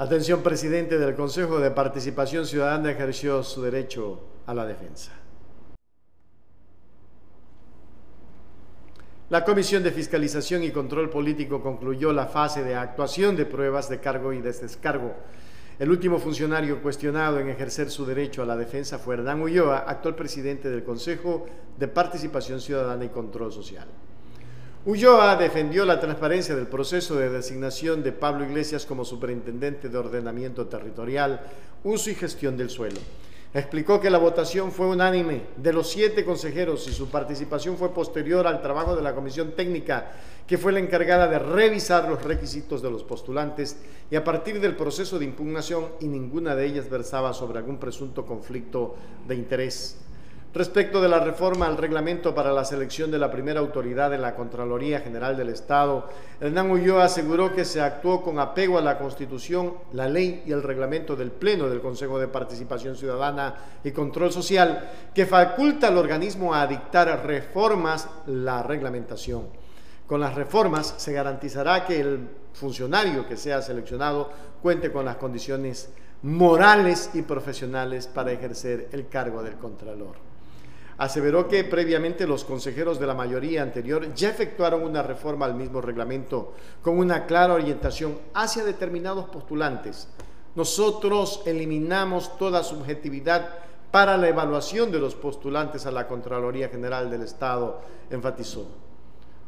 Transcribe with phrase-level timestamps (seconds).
[0.00, 5.12] Atención, presidente del Consejo de Participación Ciudadana ejerció su derecho a la defensa.
[9.28, 14.00] La Comisión de Fiscalización y Control Político concluyó la fase de actuación de pruebas de
[14.00, 15.12] cargo y de descargo.
[15.78, 20.14] El último funcionario cuestionado en ejercer su derecho a la defensa fue Hernán Ulloa, actual
[20.14, 21.44] presidente del Consejo
[21.78, 23.86] de Participación Ciudadana y Control Social.
[24.86, 30.66] Ulloa defendió la transparencia del proceso de designación de Pablo Iglesias como superintendente de ordenamiento
[30.66, 31.40] territorial,
[31.84, 33.00] uso y gestión del suelo
[33.52, 38.46] explicó que la votación fue unánime de los siete consejeros y su participación fue posterior
[38.46, 40.12] al trabajo de la comisión técnica,
[40.46, 43.76] que fue la encargada de revisar los requisitos de los postulantes
[44.10, 48.24] y a partir del proceso de impugnación y ninguna de ellas versaba sobre algún presunto
[48.24, 48.94] conflicto
[49.26, 49.98] de interés.
[50.52, 54.34] Respecto de la reforma al reglamento para la selección de la primera autoridad de la
[54.34, 56.08] Contraloría General del Estado,
[56.40, 60.64] Hernán Ulloa aseguró que se actuó con apego a la Constitución, la ley y el
[60.64, 66.52] reglamento del Pleno del Consejo de Participación Ciudadana y Control Social, que faculta al organismo
[66.52, 69.46] a dictar reformas la reglamentación.
[70.04, 74.28] Con las reformas se garantizará que el funcionario que sea seleccionado
[74.60, 75.90] cuente con las condiciones
[76.22, 80.29] morales y profesionales para ejercer el cargo del Contralor
[81.00, 85.80] aseveró que previamente los consejeros de la mayoría anterior ya efectuaron una reforma al mismo
[85.80, 90.08] reglamento con una clara orientación hacia determinados postulantes.
[90.54, 93.48] Nosotros eliminamos toda subjetividad
[93.90, 98.66] para la evaluación de los postulantes a la Contraloría General del Estado, enfatizó.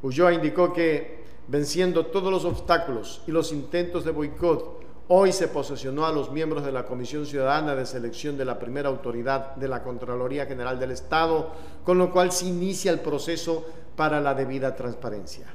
[0.00, 6.06] Ulloa indicó que, venciendo todos los obstáculos y los intentos de boicot Hoy se posesionó
[6.06, 9.82] a los miembros de la Comisión Ciudadana de Selección de la primera autoridad de la
[9.82, 11.50] Contraloría General del Estado,
[11.84, 13.66] con lo cual se inicia el proceso
[13.96, 15.46] para la debida transparencia.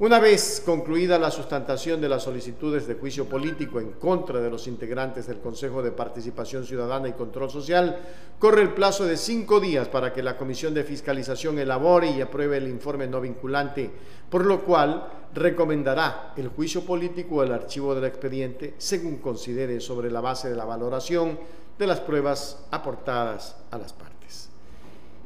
[0.00, 4.68] Una vez concluida la sustantación de las solicitudes de juicio político en contra de los
[4.68, 7.98] integrantes del Consejo de Participación Ciudadana y Control Social,
[8.38, 12.58] corre el plazo de cinco días para que la Comisión de Fiscalización elabore y apruebe
[12.58, 13.90] el informe no vinculante,
[14.30, 20.12] por lo cual recomendará el juicio político o el archivo del expediente según considere sobre
[20.12, 21.40] la base de la valoración
[21.76, 24.48] de las pruebas aportadas a las partes.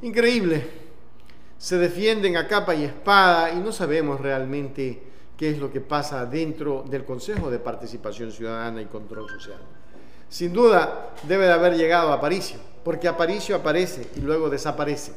[0.01, 0.92] Increíble
[1.63, 5.01] se defienden a capa y espada y no sabemos realmente
[5.37, 9.61] qué es lo que pasa dentro del Consejo de Participación Ciudadana y Control Social.
[10.29, 15.13] Sin duda debe de haber llegado a Aparicio, porque Aparicio aparece y luego desaparece.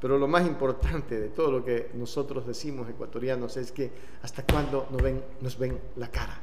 [0.00, 4.88] Pero lo más importante de todo lo que nosotros decimos ecuatorianos es que hasta cuándo
[4.90, 6.40] nos ven, nos ven la cara,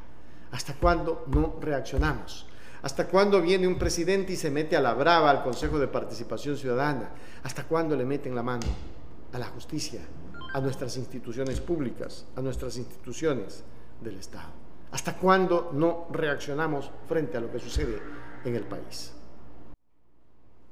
[0.52, 2.48] hasta cuándo no reaccionamos.
[2.84, 6.56] ¿Hasta cuándo viene un presidente y se mete a la brava al Consejo de Participación
[6.56, 7.10] Ciudadana?
[7.44, 8.66] ¿Hasta cuándo le meten la mano?
[9.34, 10.02] A la justicia,
[10.54, 13.64] a nuestras instituciones públicas, a nuestras instituciones
[14.02, 14.50] del Estado.
[14.92, 18.02] ¿Hasta cuándo no reaccionamos frente a lo que sucede
[18.44, 19.14] en el país?